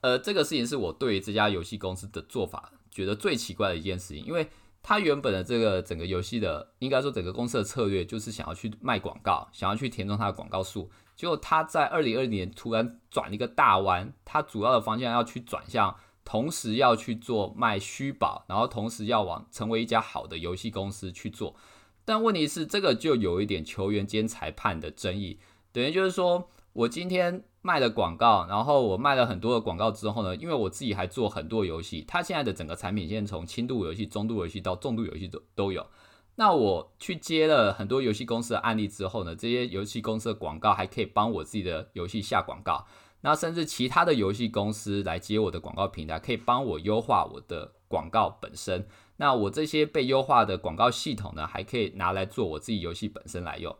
[0.00, 4.48] 呃，这个事情是我对这家游戏公司的做法觉得最奇怪的一件事情，因为
[4.86, 10.90] 他原本的这个整个游戏的，应该说整个公司的策略就是想要去卖广告，想要去填充它的广告数。
[11.16, 21.56] 结果他在二零二零年突然转了一个大弯，他主要的方向要去转向，同时要去做卖虚宝，然后同时要往成为一家好的游戏公司去做。
[22.04, 25.38] 但问题是，这个就有一点球员兼裁判的争议，
[25.72, 27.44] 等于就是说我今天。
[27.66, 35.86] 卖了广告，然后我卖了很多的广告之后呢，因为我自己还做很多游戏，它现在的整个产品线从轻度游戏、中度游戏到重度游戏都都有。
[36.34, 42.84] 那我去接了很多游戏公司的案例之后呢，这些游戏公司的广告还可以帮我自己的游戏下广告，
[43.22, 48.86] 那甚至其他的游戏公司来接我的广告平台，可以帮我优化我的广告本身。
[49.16, 53.74] 那我这些被优化的广告系统呢，还可以拿来做我自己游戏本身来用。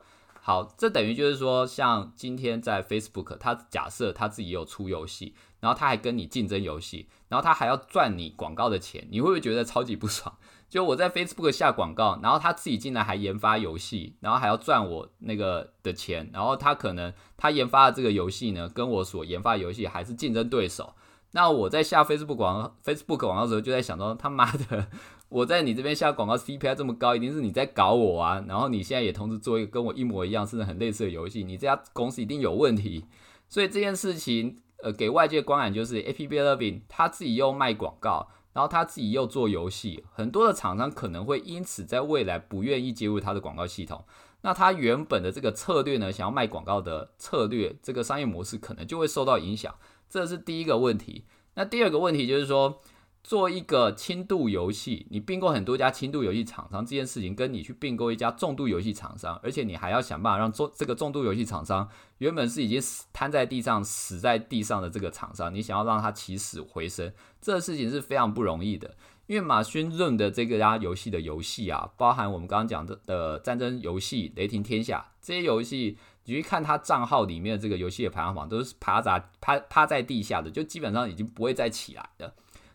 [0.46, 10.36] 好，这等于就是说，像今天在 Facebook，他假设他自己有出游戏，然后他还跟你竞争游戏，然后他还要赚你广告的钱，你会不会觉得超级不爽？
[10.68, 20.92] 就我在 Facebook 下广告，然后他自己进来还研发游戏，然后还要赚我那个的钱，然后他可能他研发的这个游戏呢，跟我所研发游戏还是竞争对手。
[21.30, 24.88] 那我在下 Facebook 广 Facebook 广告的时候，就在想说，他妈的。
[25.34, 28.44] 我在你这边下广告 CPI 这么高，一定是你在搞我啊！
[28.46, 33.06] 然后你现在也同时做一个跟我一模一样，甚至很类似的游戏，你这家公司一定有问题。
[33.48, 44.04] 所以这件事情，呃，给外界观感就是，A P P Loving 他自己又卖广告，然后他自己又做游戏，很多的厂商可能会因此在未来不愿意接入他的广告系统。
[44.42, 49.74] 那他原本的这个策略呢，想要卖广告的策略，这个商业模式可能就会受到影响。
[50.08, 51.24] 这是第一个问题。
[51.56, 52.80] 那第二个问题就是说。
[53.24, 67.10] 做一个轻度游戏，你并购很多家轻度游戏厂商这件事情，跟你去并购一家重度游戏厂商，而且你还要想办法让重这个重度游戏厂商原本是已经死瘫在地上、死在地上的这个厂商，你想要让它起死回生，
[67.40, 68.94] 这个事情是非常不容易的。
[69.26, 75.96] 因为马勋润的这个家游戏的游戏啊，包含我们刚刚讲的的战争游戏《雷霆天下》这些游戏，
[76.26, 82.34] 你去看他账号里面的这个游戏的排行榜，都是趴杂趴趴在地下的，就基本上已经不会再起来的。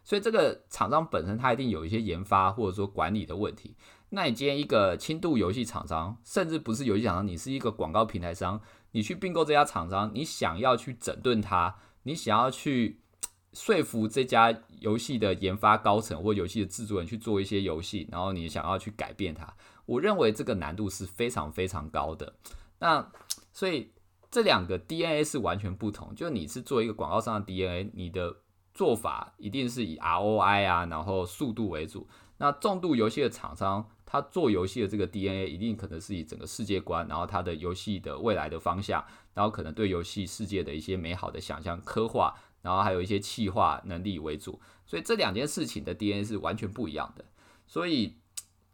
[0.09, 3.75] 所以这个厂商本身它一定有一些研发或者说管理的问题。
[4.09, 8.59] 那你今天一个轻度游戏厂商，甚至不是游戏厂商，你是一个广告平台商，
[8.93, 12.99] 你去并购这家厂商，你想要去整顿它，你想要去
[13.53, 19.53] 说服这家游戏的研发高层或游戏的制作人去做一些游戏，然后你想要去改变它，
[19.85, 22.33] 我认为这个难度是非常非常高的。
[22.79, 23.11] 那
[23.53, 23.91] 所以
[24.31, 28.37] 这两个 DNA 是完全不同，就你是做一个广告商的 DNA，你的。
[28.79, 32.07] 做法一定是以 ROI 啊，然后速度为主。
[32.37, 39.03] 那重度游戏的厂商，他做游戏的这个 DNA 一定可能是以整个世界观，然后他的游戏的未来的方向，
[39.33, 44.57] 然后可能对游戏世界的一些美好的想象刻画，然后还有一些气化能力为主。
[44.85, 47.25] 所以这两件事情的 DNA 是完全不一样的。
[47.67, 48.15] 所以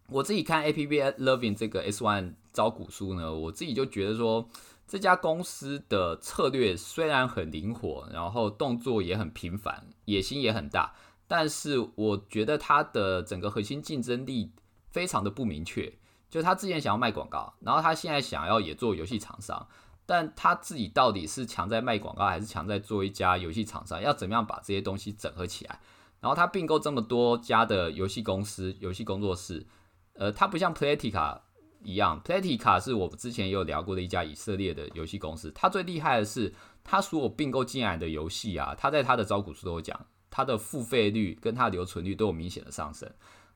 [0.09, 4.47] 我自己看 APP Loving 这个 S One 招股书呢，我自己就觉得说。
[4.87, 10.93] 这家公司的策略虽然很灵活，然后动作也很频繁，野心也很大，
[11.27, 14.51] 但是我觉得它的整个核心竞争力
[14.91, 15.91] 非常的不明确。
[16.29, 19.67] 就他之前想要卖广告，然后他现在想要也做游戏厂商，
[20.05, 24.01] 但他自己到底是强在卖广告，还是强在做一家游戏厂商？
[24.01, 25.79] 要怎么样把这些东西整合起来？
[26.19, 29.65] 然后他并购这么多家的游戏公司、游戏工作室，
[30.13, 31.39] 呃，他不像 Playtika。
[31.85, 35.51] 一样，Platica 是我们之前也有聊过的一家以色列的游戏公司。
[35.53, 43.09] 它最厉害的是，它所有并购进来的游戏啊，它在它的招股书都有讲，它的付费率跟它留存率都有明显的上升。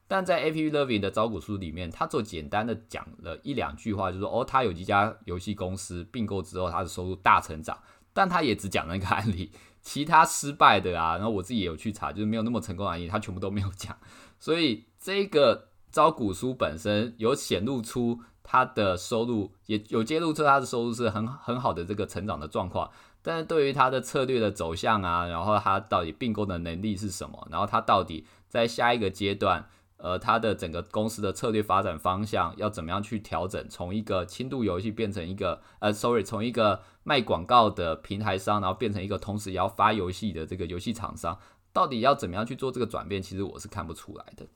[0.08, 7.78] 但在 App Loving 的招股书里面，它做简单的讲了一两句话，就说哦，它有几家游戏公司并购之后，它的收入大成长。
[8.14, 9.52] 但它也只讲了一个案例，
[9.82, 13.98] 其他失败的啊，然后我自己也有去查，就是没有那么成功的案例，它全部都没有讲。
[14.40, 15.69] 所以这个。
[15.92, 22.90] 招股书本身有显露出它的收入，也有揭露出它的收入是很很好的这个成长的状况，
[23.22, 29.68] 但是对于它的策略的走向啊，然后它到底并购的能力是什么，然后它到底在下一个阶段，
[29.98, 41.38] 呃，它的整个公司的策略发展方向要怎么样去调整，从一个轻度游戏变成一个呃，sorry，从一个卖广告的平台商，然后变成一个同时也要发游戏的这个游戏厂商，
[41.74, 44.48] 到底要怎么样去做这个转变，其实我是看不出来的。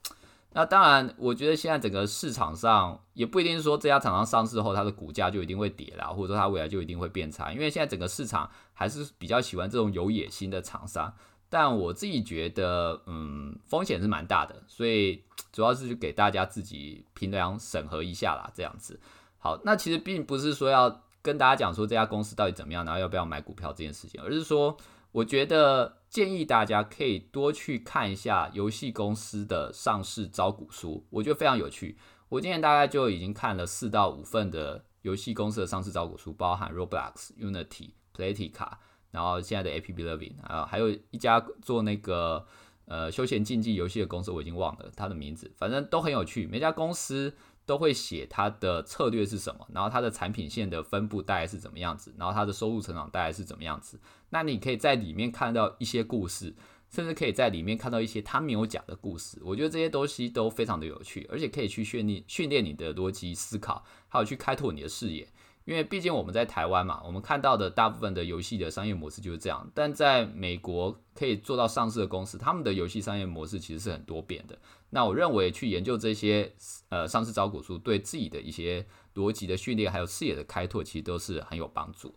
[0.56, 11.14] 那当然，我觉得现在整个市场上也不一定说这家厂商上市后它的股价就一定会跌啦，或者说它未来就一定会变差，因为现在整个市场还是比较喜欢这种有野心的厂商。
[11.50, 19.00] 但我自己觉得，嗯，风险是蛮大的，所以主要是给大家自己评量审核一下啦，这样子。
[19.40, 24.78] 好，那其实并不是说要跟大家讲说这家公司到底怎么样，然后要不要买股票这件事情，而是说。
[25.14, 31.98] 我觉得建议大家可以多去看一下游戏公司的上市招股书，我觉得非常有趣。
[32.30, 38.72] 我今年大概就已经看了四到五份的游戏公司的上市招股书，包含 Roblox、Unity、Playtika，
[39.12, 42.48] 然后现在的 A P B Living 啊，还有一家做那个
[42.86, 46.48] 呃休闲竞技游戏的公司，我已经忘了它的名字，反正都很有趣。
[46.48, 47.36] 每家公司
[47.66, 54.00] 都会写它的策略是什么，然后它的产品线的分布大概是怎么样子，然后它的收入成长大概是怎么样子。
[54.30, 56.56] 那你可以在里面看到一些故事。
[56.90, 65.28] 甚至可以在里面看到一些他没有讲的故事，我觉得这些东西都非常的有趣，而且可以去训练训练你的逻辑思考，还有去开拓你的视野。
[65.66, 69.68] 因为毕竟我们在台湾嘛，我们看到的大部分的游戏的商业模式就是这样。
[69.74, 74.56] 但在美国可以做到上市的公司，他们的游戏商业模式其实是很多变的。
[74.94, 76.54] 那我认为去研究这些
[76.90, 78.86] 呃上市招股书，对自己的一些
[79.16, 82.16] 逻辑的训练，还有视野的开拓，其实都是很有帮助。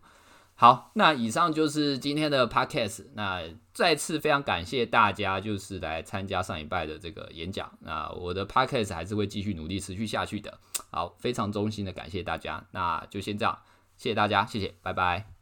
[0.55, 3.05] 好，那以上就是今天的 podcast。
[3.15, 3.43] 那
[3.75, 7.71] 再次非常感谢大家，就是来参加上一拜的这个演讲。
[7.81, 10.59] 那我的 podcast 还是会继续努力持续下去的。
[10.91, 12.67] 好，非常衷心的感谢大家。
[12.73, 13.59] 那就先这样，
[13.99, 15.27] 谢谢大家，谢谢，拜拜。